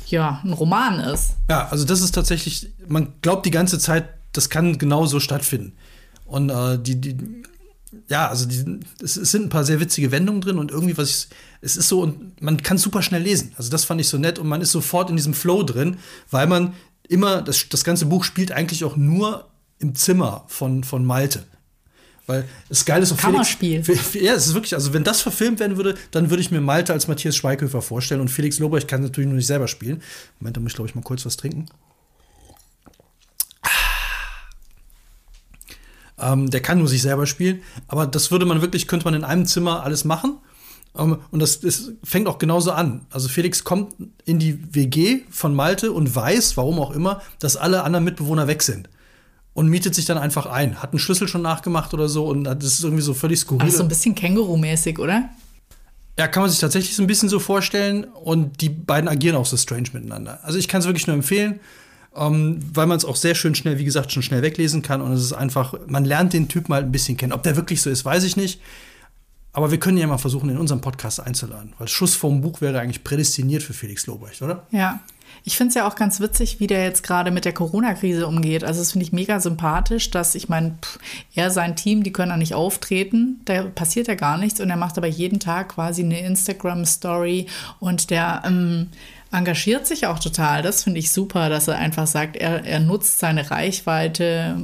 [0.07, 1.35] ja, ein Roman ist.
[1.49, 5.75] Ja, also das ist tatsächlich, man glaubt die ganze Zeit, das kann genau so stattfinden.
[6.25, 7.17] Und äh, die, die,
[8.09, 11.09] ja, also die, es, es, sind ein paar sehr witzige Wendungen drin und irgendwie, was
[11.09, 11.29] ich,
[11.61, 13.53] es ist so, und man kann super schnell lesen.
[13.57, 15.99] Also das fand ich so nett und man ist sofort in diesem Flow drin,
[16.31, 16.75] weil man
[17.09, 19.50] immer, das, das ganze Buch spielt eigentlich auch nur
[19.81, 21.45] im Zimmer von, von Malte.
[22.27, 23.83] Weil es geil ist auf Kammerspiel.
[23.83, 26.61] Felix, ja, es ist wirklich, also wenn das verfilmt werden würde, dann würde ich mir
[26.61, 30.01] Malte als Matthias Schweighöfer vorstellen und Felix Lobrecht kann natürlich nur nicht selber spielen.
[30.39, 31.67] Moment, da muss ich, glaube ich, mal kurz was trinken.
[36.19, 39.25] Ähm, der kann nur sich selber spielen, aber das würde man wirklich, könnte man in
[39.25, 40.39] einem Zimmer alles machen.
[40.93, 43.07] Um, ähm, und das, das, fängt auch genauso an.
[43.11, 47.85] Also Felix kommt in die WG von Malte und weiß, warum auch immer, dass alle
[47.85, 48.89] anderen Mitbewohner weg sind.
[49.53, 50.81] Und mietet sich dann einfach ein.
[50.81, 53.65] Hat einen Schlüssel schon nachgemacht oder so und das ist irgendwie so völlig skurril.
[53.65, 55.29] Also so ein bisschen Känguru-mäßig, oder?
[56.19, 58.05] Ja, kann man sich tatsächlich so ein bisschen so vorstellen.
[58.05, 60.39] Und die beiden agieren auch so strange miteinander.
[60.43, 61.61] Also ich kann es wirklich nur empfehlen.
[62.15, 65.01] Ähm, weil man es auch sehr schön schnell, wie gesagt, schon schnell weglesen kann.
[65.01, 67.33] Und es ist einfach, man lernt den Typen halt ein bisschen kennen.
[67.33, 68.61] Ob der wirklich so ist, weiß ich nicht.
[69.53, 72.79] Aber wir können ja mal versuchen, in unserem Podcast einzuladen, weil Schuss vorm Buch wäre
[72.79, 74.67] eigentlich prädestiniert für Felix Lobrecht, oder?
[74.71, 75.01] Ja.
[75.45, 78.65] Ich finde es ja auch ganz witzig, wie der jetzt gerade mit der Corona-Krise umgeht.
[78.65, 80.77] Also, das finde ich mega sympathisch, dass ich meine,
[81.35, 83.41] er, sein Team, die können da nicht auftreten.
[83.45, 87.47] Da passiert ja gar nichts und er macht aber jeden Tag quasi eine Instagram-Story
[87.79, 88.43] und der.
[88.45, 88.89] Ähm,
[89.33, 90.63] engagiert sich auch total.
[90.63, 94.57] Das finde ich super, dass er einfach sagt, er, er nutzt seine Reichweite,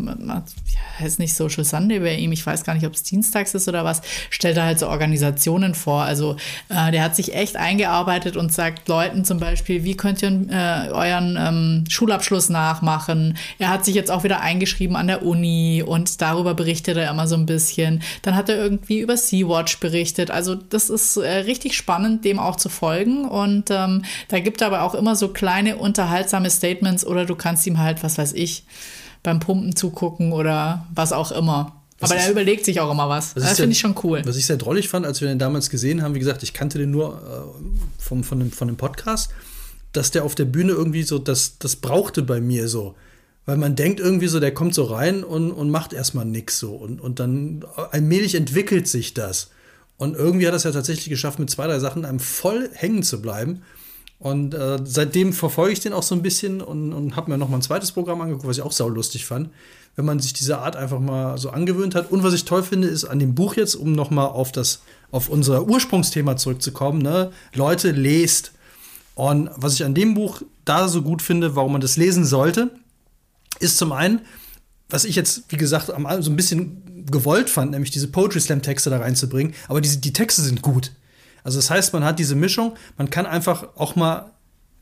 [0.98, 3.84] heißt nicht Social Sunday bei ihm, ich weiß gar nicht, ob es dienstags ist oder
[3.84, 6.02] was, stellt er halt so Organisationen vor.
[6.02, 6.36] Also
[6.68, 10.90] äh, der hat sich echt eingearbeitet und sagt Leuten zum Beispiel, wie könnt ihr äh,
[10.90, 13.36] euren ähm, Schulabschluss nachmachen?
[13.58, 17.28] Er hat sich jetzt auch wieder eingeschrieben an der Uni und darüber berichtet er immer
[17.28, 18.02] so ein bisschen.
[18.22, 20.30] Dann hat er irgendwie über Sea-Watch berichtet.
[20.32, 24.82] Also das ist äh, richtig spannend, dem auch zu folgen und ähm, da gibt aber
[24.82, 28.64] auch immer so kleine unterhaltsame Statements oder du kannst ihm halt, was weiß ich,
[29.22, 31.82] beim Pumpen zugucken oder was auch immer.
[31.98, 33.34] Was aber er überlegt sich auch immer was.
[33.34, 34.22] Das finde ich schon cool.
[34.24, 36.78] Was ich sehr drollig fand, als wir den damals gesehen haben, wie gesagt, ich kannte
[36.78, 39.30] den nur äh, vom, von, dem, von dem Podcast,
[39.92, 42.94] dass der auf der Bühne irgendwie so, das, das brauchte bei mir so.
[43.46, 46.74] Weil man denkt irgendwie so, der kommt so rein und, und macht erstmal nichts so.
[46.74, 49.50] Und, und dann allmählich entwickelt sich das.
[49.96, 53.02] Und irgendwie hat er es ja tatsächlich geschafft, mit zwei, drei Sachen einem voll hängen
[53.02, 53.62] zu bleiben.
[54.18, 57.48] Und äh, seitdem verfolge ich den auch so ein bisschen und, und habe mir noch
[57.48, 59.50] mal ein zweites Programm angeguckt, was ich auch saulustig fand,
[59.94, 62.10] wenn man sich diese Art einfach mal so angewöhnt hat.
[62.10, 64.80] Und was ich toll finde, ist an dem Buch jetzt, um noch mal auf das
[65.10, 67.30] auf unser Ursprungsthema zurückzukommen, ne?
[67.54, 68.52] Leute lest.
[69.14, 72.70] Und was ich an dem Buch da so gut finde, warum man das lesen sollte,
[73.60, 74.20] ist zum einen,
[74.88, 78.90] was ich jetzt, wie gesagt, so ein bisschen gewollt fand, nämlich diese Poetry Slam Texte
[78.90, 79.54] da reinzubringen.
[79.68, 80.92] Aber diese, die Texte sind gut.
[81.46, 84.32] Also das heißt, man hat diese Mischung, man kann einfach auch mal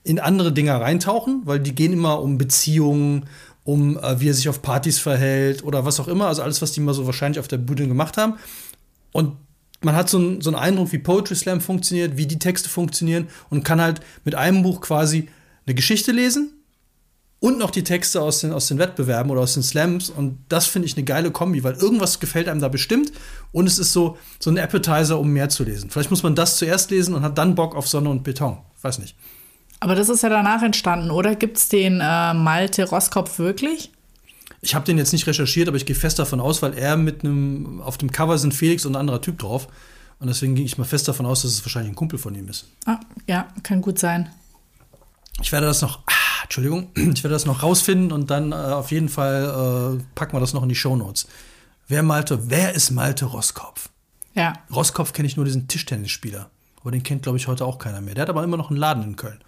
[0.02, 3.26] in andere Dinge reintauchen, weil die gehen immer um Beziehungen,
[3.64, 6.72] um äh, wie er sich auf Partys verhält oder was auch immer, also alles, was
[6.72, 8.36] die mal so wahrscheinlich auf der Bühne gemacht haben.
[9.12, 9.36] Und
[9.82, 13.28] man hat so, ein, so einen Eindruck, wie Poetry Slam funktioniert, wie die Texte funktionieren
[13.50, 15.28] und kann halt mit einem Buch quasi
[15.66, 16.54] eine Geschichte lesen
[17.44, 20.08] und noch die Texte aus den, aus den Wettbewerben oder aus den Slams.
[20.08, 23.12] Und das finde ich eine geile Kombi, weil irgendwas gefällt einem da bestimmt.
[23.52, 25.90] Und es ist so, so ein Appetizer, um mehr zu lesen.
[25.90, 28.56] Vielleicht muss man das zuerst lesen und hat dann Bock auf Sonne und Beton.
[28.80, 29.14] Weiß nicht.
[29.80, 31.34] Aber das ist ja danach entstanden, oder?
[31.34, 33.90] Gibt es den äh, Malte Roskopf wirklich?
[34.62, 37.24] Ich habe den jetzt nicht recherchiert, aber ich gehe fest davon aus, weil er mit
[37.24, 39.68] einem, auf dem Cover sind Felix und ein anderer Typ drauf.
[40.18, 42.48] Und deswegen gehe ich mal fest davon aus, dass es wahrscheinlich ein Kumpel von ihm
[42.48, 42.68] ist.
[42.86, 44.30] Ah, ja, kann gut sein.
[45.42, 46.00] Ich werde das noch.
[46.56, 50.40] Entschuldigung, ich werde das noch rausfinden und dann äh, auf jeden Fall äh, packen wir
[50.40, 51.26] das noch in die Shownotes.
[51.88, 53.88] Wer Malte, wer ist Malte Roskopf?
[54.34, 54.52] Ja.
[54.72, 56.48] Roskopf kenne ich nur diesen Tischtennisspieler.
[56.80, 58.14] Aber den kennt, glaube ich, heute auch keiner mehr.
[58.14, 59.42] Der hat aber immer noch einen Laden in Köln.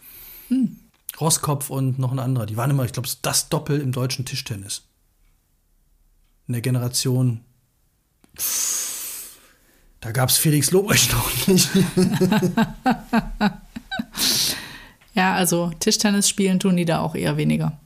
[0.48, 0.78] Hm.
[1.20, 2.44] Roskopf und noch ein anderer.
[2.44, 4.82] Die waren immer, ich glaube, das Doppel im deutschen Tischtennis.
[6.48, 7.42] In der Generation.
[10.00, 11.68] Da gab es Felix Lobrecht noch nicht.
[15.16, 17.80] Ja, also Tischtennis spielen tun die da auch eher weniger.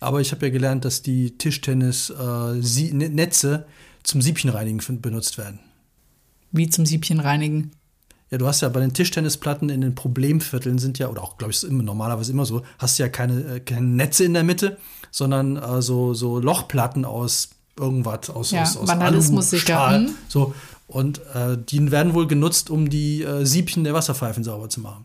[0.00, 3.62] Aber ich habe ja gelernt, dass die Tischtennis-Netze äh,
[4.02, 5.60] zum Siebchenreinigen benutzt werden.
[6.50, 7.70] Wie zum Siebchenreinigen?
[8.30, 11.50] Ja, du hast ja bei den Tischtennisplatten in den Problemvierteln sind ja, oder auch, glaube
[11.50, 14.78] ich, ist immer, normalerweise immer so, hast ja keine, äh, keine Netze in der Mitte,
[15.10, 19.98] sondern äh, so, so Lochplatten aus irgendwas, aus, ja, aus, aus Vandalismus sicher.
[19.98, 20.10] Mhm.
[20.28, 20.54] So,
[20.86, 25.04] und äh, die werden wohl genutzt, um die äh, Siebchen der Wasserpfeifen sauber zu machen.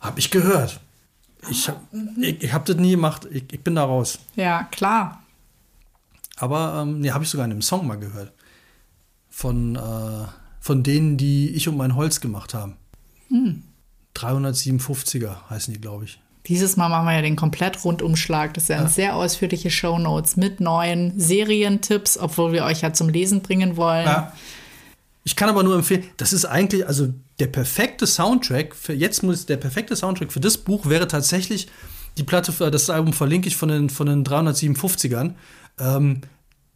[0.00, 0.80] Hab ich gehört.
[1.48, 1.80] Ich habe
[2.20, 3.26] ich, ich hab das nie gemacht.
[3.30, 4.18] Ich, ich bin da raus.
[4.36, 5.22] Ja, klar.
[6.36, 8.32] Aber ähm, nee, habe ich sogar in einem Song mal gehört.
[9.28, 10.26] Von, äh,
[10.60, 12.76] von denen, die ich und mein Holz gemacht haben.
[13.28, 13.62] Hm.
[14.16, 16.20] 357er heißen die, glaube ich.
[16.46, 18.54] Dieses Mal machen wir ja den Komplett-Rundumschlag.
[18.54, 18.88] Das sind ja.
[18.88, 24.06] sehr ausführliche Shownotes mit neuen Serientipps, obwohl wir euch ja zum Lesen bringen wollen.
[24.06, 24.32] Ja.
[25.30, 29.46] Ich kann aber nur empfehlen, das ist eigentlich, also der perfekte Soundtrack, für jetzt muss
[29.46, 31.68] der perfekte Soundtrack für das Buch wäre tatsächlich
[32.18, 35.34] die Platte, das Album verlinke ich von den, von den 357ern.
[35.78, 36.22] Ähm,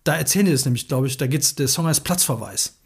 [0.04, 2.76] Da erzählen die das nämlich, glaube ich, da geht's, der Song heißt Platzverweis.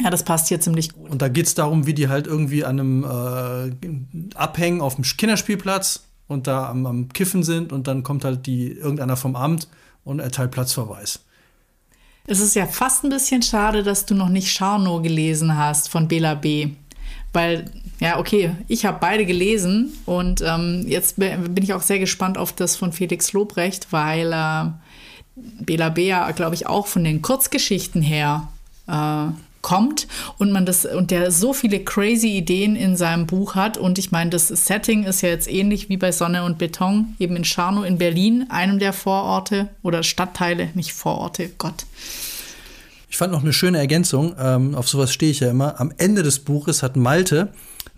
[0.00, 1.10] Ja, das passt hier ziemlich gut.
[1.10, 5.04] Und da geht es darum, wie die halt irgendwie an einem äh, abhängen auf dem
[5.04, 9.68] Kinderspielplatz und da am, am Kiffen sind und dann kommt halt die irgendeiner vom Amt
[10.04, 11.20] und erteilt Platzverweis.
[12.26, 16.08] Es ist ja fast ein bisschen schade, dass du noch nicht Charno gelesen hast von
[16.08, 16.70] Bela B.
[17.32, 22.38] Weil, ja, okay, ich habe beide gelesen und ähm, jetzt bin ich auch sehr gespannt
[22.38, 24.70] auf das von Felix Lobrecht, weil äh,
[25.60, 28.48] Bela B ja, glaube ich, auch von den Kurzgeschichten her
[28.88, 29.28] äh,
[29.66, 30.06] kommt
[30.38, 34.12] und man das und der so viele crazy Ideen in seinem Buch hat und ich
[34.12, 37.84] meine, das Setting ist ja jetzt ähnlich wie bei Sonne und Beton, eben in Scharnow
[37.84, 41.84] in Berlin, einem der Vororte oder Stadtteile, nicht Vororte, Gott.
[43.10, 45.80] Ich fand noch eine schöne Ergänzung, ähm, auf sowas stehe ich ja immer.
[45.80, 47.48] Am Ende des Buches hat Malte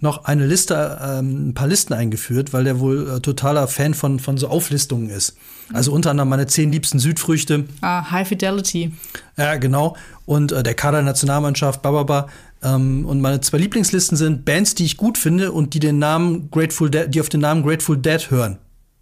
[0.00, 4.20] noch eine Liste, ähm, ein paar Listen eingeführt, weil der wohl äh, totaler Fan von,
[4.20, 5.36] von so Auflistungen ist.
[5.72, 7.64] Also unter anderem meine zehn liebsten Südfrüchte.
[7.80, 8.92] Ah, High Fidelity.
[9.36, 9.96] Ja, genau.
[10.24, 12.28] Und äh, der Kader der Nationalmannschaft, bababa.
[12.62, 16.50] Ähm, und meine zwei Lieblingslisten sind Bands, die ich gut finde und die den Namen
[16.50, 18.58] Grateful Dead, die auf den Namen Grateful Dead hören.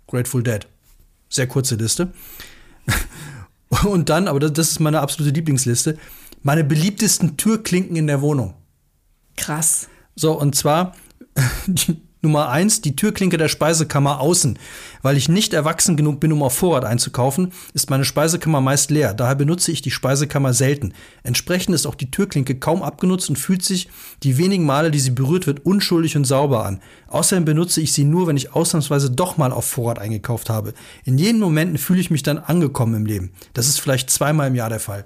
[0.07, 0.67] Grateful Dead.
[1.29, 2.09] Sehr kurze Liste.
[3.85, 5.99] und dann, aber das, das ist meine absolute Lieblingsliste,
[6.43, 8.55] meine beliebtesten Türklinken in der Wohnung.
[9.37, 9.89] Krass.
[10.17, 10.95] So, und zwar
[12.23, 14.59] Nummer eins, die Türklinke der Speisekammer außen.
[15.03, 19.15] Weil ich nicht erwachsen genug bin, um auf Vorrat einzukaufen, ist meine Speisekammer meist leer.
[19.15, 20.93] Daher benutze ich die Speisekammer selten.
[21.23, 23.89] Entsprechend ist auch die Türklinke kaum abgenutzt und fühlt sich
[24.23, 26.81] die wenigen Male, die sie berührt wird, unschuldig und sauber an.
[27.09, 30.75] Außerdem benutze ich sie nur, wenn ich ausnahmsweise doch mal auf Vorrat eingekauft habe.
[31.05, 33.31] In jenen Momenten fühle ich mich dann angekommen im Leben.
[33.53, 35.05] Das ist vielleicht zweimal im Jahr der Fall.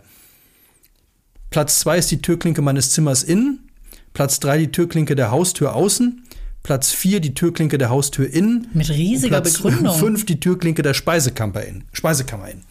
[1.51, 3.69] Platz zwei ist die Türklinke meines Zimmers innen.
[4.14, 6.23] Platz 3 die Türklinke der Haustür außen.
[6.62, 8.68] Platz 4 die Türklinke der Haustür innen.
[8.75, 9.96] Mit riesiger Platz Begründung.
[9.96, 11.85] 5 die Türklinke der Speisekammer innen.
[11.92, 12.64] Speisekammer innen.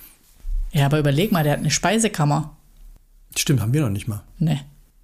[0.72, 2.56] Ja, aber überleg mal, der hat eine Speisekammer.
[3.36, 4.24] Stimmt, haben wir noch nicht mal.
[4.38, 4.62] Ne.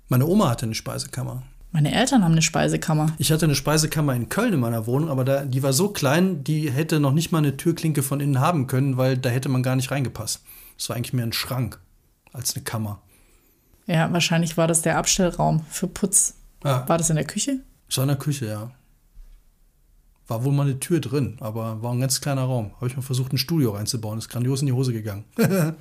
[0.10, 1.44] Meine Oma hatte eine Speisekammer.
[1.72, 3.14] Meine Eltern haben eine Speisekammer.
[3.18, 6.44] Ich hatte eine Speisekammer in Köln in meiner Wohnung, aber da, die war so klein,
[6.44, 9.64] die hätte noch nicht mal eine Türklinke von innen haben können, weil da hätte man
[9.64, 10.42] gar nicht reingepasst.
[10.78, 11.80] Das war eigentlich mehr ein Schrank
[12.32, 13.02] als eine Kammer.
[13.88, 16.36] Ja, wahrscheinlich war das der Abstellraum für Putz.
[16.64, 16.88] Ja.
[16.88, 17.60] War das in der Küche?
[17.88, 18.72] Das war in der Küche, ja.
[20.28, 22.72] War wohl mal eine Tür drin, aber war ein ganz kleiner Raum.
[22.78, 24.18] Habe ich mal versucht, ein Studio reinzubauen.
[24.18, 25.24] Ist grandios in die Hose gegangen.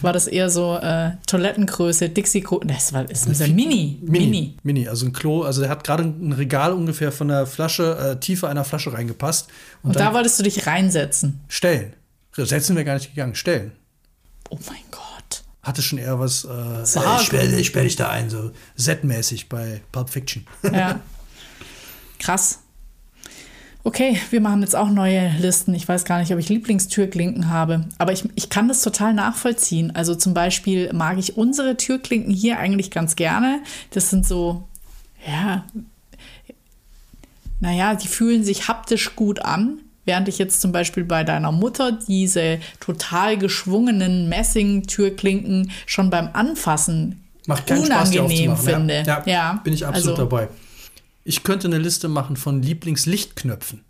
[0.00, 3.98] War das eher so äh, Toilettengröße, Dixie Das war ist das Mini.
[4.02, 4.56] Mini.
[4.62, 5.42] Mini, also ein Klo.
[5.42, 9.48] Also der hat gerade ein Regal ungefähr von der Flasche, äh, Tiefe einer Flasche reingepasst.
[9.82, 11.40] Und, da wolltest du dich reinsetzen.
[11.48, 11.94] Stellen.
[12.32, 13.34] Setzen wir gar nicht gegangen.
[13.34, 13.72] Stellen.
[14.50, 15.03] Oh mein Gott.
[15.64, 16.44] Hatte schon eher was.
[16.44, 17.16] Äh, Sagen.
[17.18, 20.46] ich sperre ich sperr dich da ein, so Z-mäßig bei Pulp Fiction.
[20.72, 21.00] Ja.
[22.18, 22.60] Krass.
[23.86, 25.74] Okay, wir machen jetzt auch neue Listen.
[25.74, 29.94] Ich weiß gar nicht, ob ich Lieblingstürklinken habe, aber ich, ich kann das total nachvollziehen.
[29.94, 33.62] Also zum Beispiel mag ich unsere Türklinken hier eigentlich ganz gerne.
[33.90, 34.66] Das sind so,
[35.26, 35.66] ja,
[37.60, 39.80] naja, die fühlen sich haptisch gut an.
[40.04, 47.24] Während ich jetzt zum Beispiel bei deiner Mutter diese total geschwungenen Messing-Türklinken schon beim Anfassen
[47.46, 48.88] Macht keinen Spaß, unangenehm aufzumachen.
[48.88, 49.04] finde.
[49.06, 50.48] Ja, ja, Ja, bin ich absolut also- dabei.
[51.26, 53.82] Ich könnte eine Liste machen von Lieblingslichtknöpfen.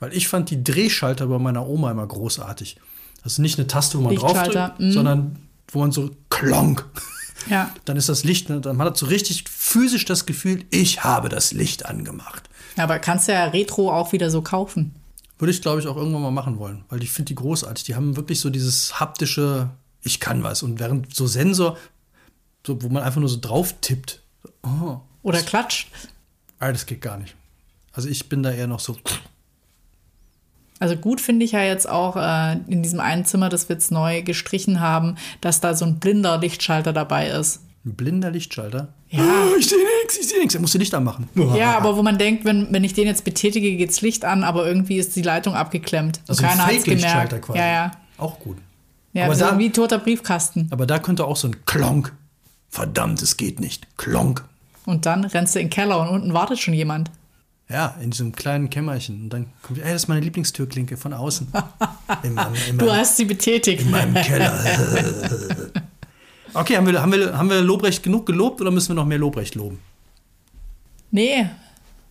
[0.00, 2.76] Weil ich fand die Drehschalter bei meiner Oma immer großartig.
[3.22, 4.90] Das ist nicht eine Taste, wo man draufdrückt, mm.
[4.90, 5.36] sondern
[5.68, 6.84] wo man so klonk.
[7.48, 7.72] Ja.
[7.84, 11.28] Dann ist das Licht, ne, dann hat man so richtig physisch das Gefühl, ich habe
[11.28, 12.48] das Licht angemacht.
[12.76, 14.92] Aber kannst ja Retro auch wieder so kaufen.
[15.42, 17.82] Würde ich, glaube ich, auch irgendwann mal machen wollen, weil ich finde die großartig.
[17.82, 20.62] Die haben wirklich so dieses haptische, ich kann was.
[20.62, 21.76] Und während so Sensor,
[22.64, 24.22] so, wo man einfach nur so drauf tippt,
[24.62, 25.88] oh, Oder klatscht.
[26.60, 27.34] ah, das geht gar nicht.
[27.92, 28.96] Also ich bin da eher noch so,
[30.78, 33.90] Also gut finde ich ja jetzt auch äh, in diesem einen Zimmer, das wir jetzt
[33.90, 37.62] neu gestrichen haben, dass da so ein blinder Lichtschalter dabei ist.
[37.84, 38.88] Ein blinder Lichtschalter.
[39.10, 39.20] Ja.
[39.20, 40.54] Ah, ich sehe nichts, ich sehe nichts.
[40.54, 41.28] Er musste Licht anmachen.
[41.56, 44.66] Ja, aber wo man denkt, wenn, wenn ich den jetzt betätige, geht's Licht an, aber
[44.66, 46.20] irgendwie ist die Leitung abgeklemmt.
[46.28, 47.46] Also ein keiner hat's Fake-Lichtschalter gemerkt.
[47.46, 47.58] quasi.
[47.58, 47.90] Ja, ja.
[48.18, 48.58] Auch gut.
[49.14, 50.68] Ja, Aber so da- wie toter Briefkasten.
[50.70, 52.12] Aber da könnte auch so ein Klonk.
[52.70, 53.86] Verdammt, es geht nicht.
[53.98, 54.44] Klonk.
[54.86, 57.10] Und dann rennst du in den Keller und unten wartet schon jemand.
[57.68, 59.22] Ja, in diesem kleinen Kämmerchen.
[59.24, 61.48] Und dann kommt, ey, das ist meine Lieblingstürklinke von außen.
[62.22, 63.82] In meinem, in Du meinem, hast sie betätigt.
[63.82, 64.52] in meinem Keller.
[66.54, 69.18] okay, haben wir, haben, wir, haben wir Lobrecht genug gelobt oder müssen wir noch mehr
[69.18, 69.78] Lobrecht loben?
[71.10, 71.46] Nee,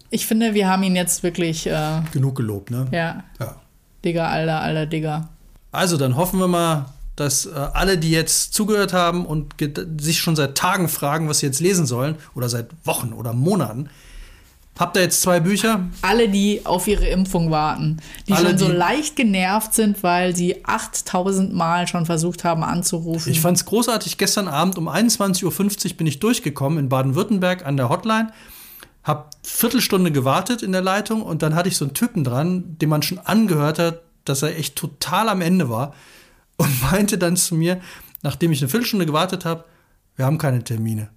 [0.10, 2.88] ich finde, wir haben ihn jetzt wirklich, äh, Genug gelobt, ne?
[2.92, 3.56] ja, ja.
[4.04, 5.30] Digga, alter, alter Digga.
[5.72, 9.56] Also, dann hoffen wir mal, dass äh, alle, die jetzt zugehört haben und
[10.00, 13.90] sich schon seit Tagen fragen, was sie jetzt lesen sollen, oder seit Wochen oder Monaten,
[14.80, 15.82] Habt ihr jetzt zwei Bücher?
[16.02, 20.36] Alle, die auf ihre Impfung warten, die Alle, schon so die- leicht genervt sind, weil
[20.36, 23.32] sie 8000 Mal schon versucht haben anzurufen.
[23.32, 24.18] Ich fand's großartig.
[24.18, 28.32] Gestern Abend um 21.50 Uhr bin ich durchgekommen in Baden-Württemberg an der Hotline.
[29.04, 32.90] Hab Viertelstunde gewartet in der Leitung und dann hatte ich so einen Typen dran, dem
[32.90, 35.94] man schon angehört hat, dass er echt total am Ende war
[36.58, 37.82] und meinte dann zu mir,
[38.24, 39.66] nachdem ich eine Viertelstunde gewartet habe,
[40.16, 41.10] wir haben keine Termine.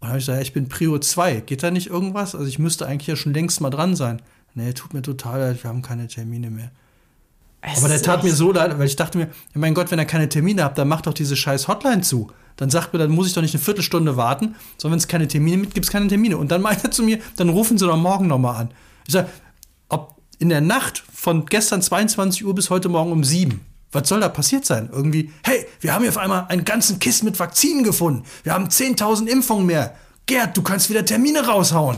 [0.00, 1.40] Und dann habe ich gesagt, ja, ich bin Prio 2.
[1.40, 2.34] Geht da nicht irgendwas?
[2.34, 4.22] Also ich müsste eigentlich ja schon längst mal dran sein.
[4.54, 6.70] Nee, tut mir total leid, wir haben keine Termine mehr.
[7.60, 9.98] Es Aber der tat mir so leid, weil ich dachte mir, ja, mein Gott, wenn
[9.98, 12.30] er keine Termine hat, dann macht doch diese scheiß Hotline zu.
[12.56, 15.28] Dann sagt mir, dann muss ich doch nicht eine Viertelstunde warten, sondern wenn es keine
[15.28, 16.36] Termine gibt, gibt es keine Termine.
[16.36, 18.70] Und dann meint er zu mir, dann rufen Sie doch morgen nochmal an.
[19.06, 19.28] Ich sage,
[19.88, 23.60] ob in der Nacht von gestern 22 Uhr bis heute Morgen um 7,
[23.92, 24.88] was soll da passiert sein?
[24.92, 28.24] Irgendwie, hey, wir haben hier auf einmal einen ganzen Kisten mit Vakzinen gefunden.
[28.42, 29.94] Wir haben 10.000 Impfungen mehr.
[30.26, 31.96] Gerd, du kannst wieder Termine raushauen.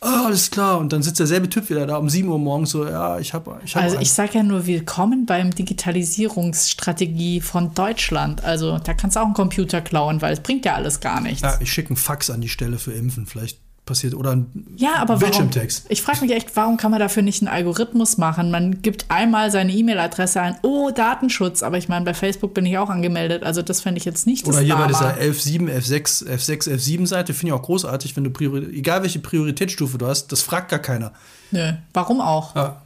[0.00, 0.78] Ah, alles klar.
[0.78, 3.58] Und dann sitzt derselbe Typ wieder da um 7 Uhr morgens so, ja, ich habe
[3.64, 4.02] ich hab Also einen.
[4.02, 8.44] ich sage ja nur willkommen beim Digitalisierungsstrategie von Deutschland.
[8.44, 11.42] Also da kannst du auch einen Computer klauen, weil es bringt ja alles gar nichts.
[11.42, 13.26] Ja, ich schicke einen Fax an die Stelle für Impfen.
[13.26, 14.14] Vielleicht passiert.
[14.14, 15.20] Oder ein Ja, aber warum?
[15.20, 15.86] Bildschirmtext.
[15.88, 18.50] Ich frage mich echt, warum kann man dafür nicht einen Algorithmus machen?
[18.52, 21.62] Man gibt einmal seine E-Mail-Adresse ein, oh, Datenschutz.
[21.62, 23.42] Aber ich meine, bei Facebook bin ich auch angemeldet.
[23.42, 25.12] Also das fände ich jetzt nicht das Oder hier bei Drama.
[25.14, 29.18] dieser 11.7, F6, F6, F7 Seite finde ich auch großartig, wenn du Priori egal welche
[29.18, 31.12] Prioritätsstufe du hast, das fragt gar keiner.
[31.50, 32.54] Nö, warum auch?
[32.54, 32.82] Ja.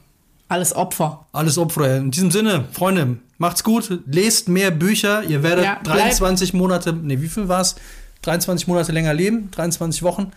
[0.49, 1.25] Alles Opfer.
[1.31, 1.97] Alles Opfer.
[1.97, 6.93] In diesem Sinne, Freunde, macht's gut, lest mehr Bücher, ihr werdet Ja, bleib- 23 Monate,
[6.93, 7.75] nee, wie viel war's?
[8.21, 10.31] 23 Monate länger leben, 23 Wochen.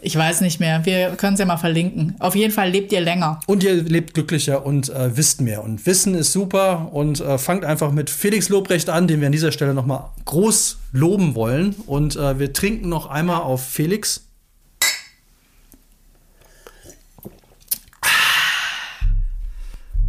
[0.00, 0.84] Ich weiß nicht mehr.
[0.86, 2.14] Wir können es ja mal verlinken.
[2.20, 3.40] Auf jeden Fall lebt ihr länger.
[3.46, 5.64] Und ihr lebt glücklicher und äh, wisst mehr.
[5.64, 6.90] Und Wissen ist super.
[6.92, 10.78] Und äh, fangt einfach mit Felix Lobrecht an, den wir an dieser Stelle nochmal groß
[10.92, 11.74] loben wollen.
[11.86, 14.24] Und äh, wir trinken noch einmal auf Felix.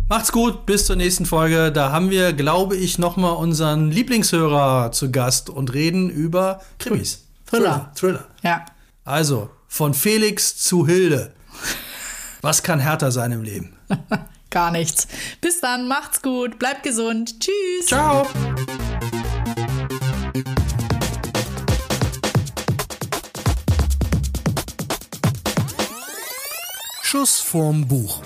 [0.07, 1.71] Macht's gut, bis zur nächsten Folge.
[1.71, 7.25] Da haben wir, glaube ich, nochmal unseren Lieblingshörer zu Gast und reden über Krimis.
[7.45, 7.91] Thriller.
[7.95, 8.25] Thriller.
[8.41, 8.65] Ja.
[9.03, 11.31] Also, von Felix zu Hilde.
[12.41, 13.77] Was kann härter sein im Leben?
[14.49, 15.07] Gar nichts.
[15.39, 17.39] Bis dann, macht's gut, bleibt gesund.
[17.39, 17.85] Tschüss.
[17.85, 18.27] Ciao.
[27.03, 28.21] Schuss vorm Buch.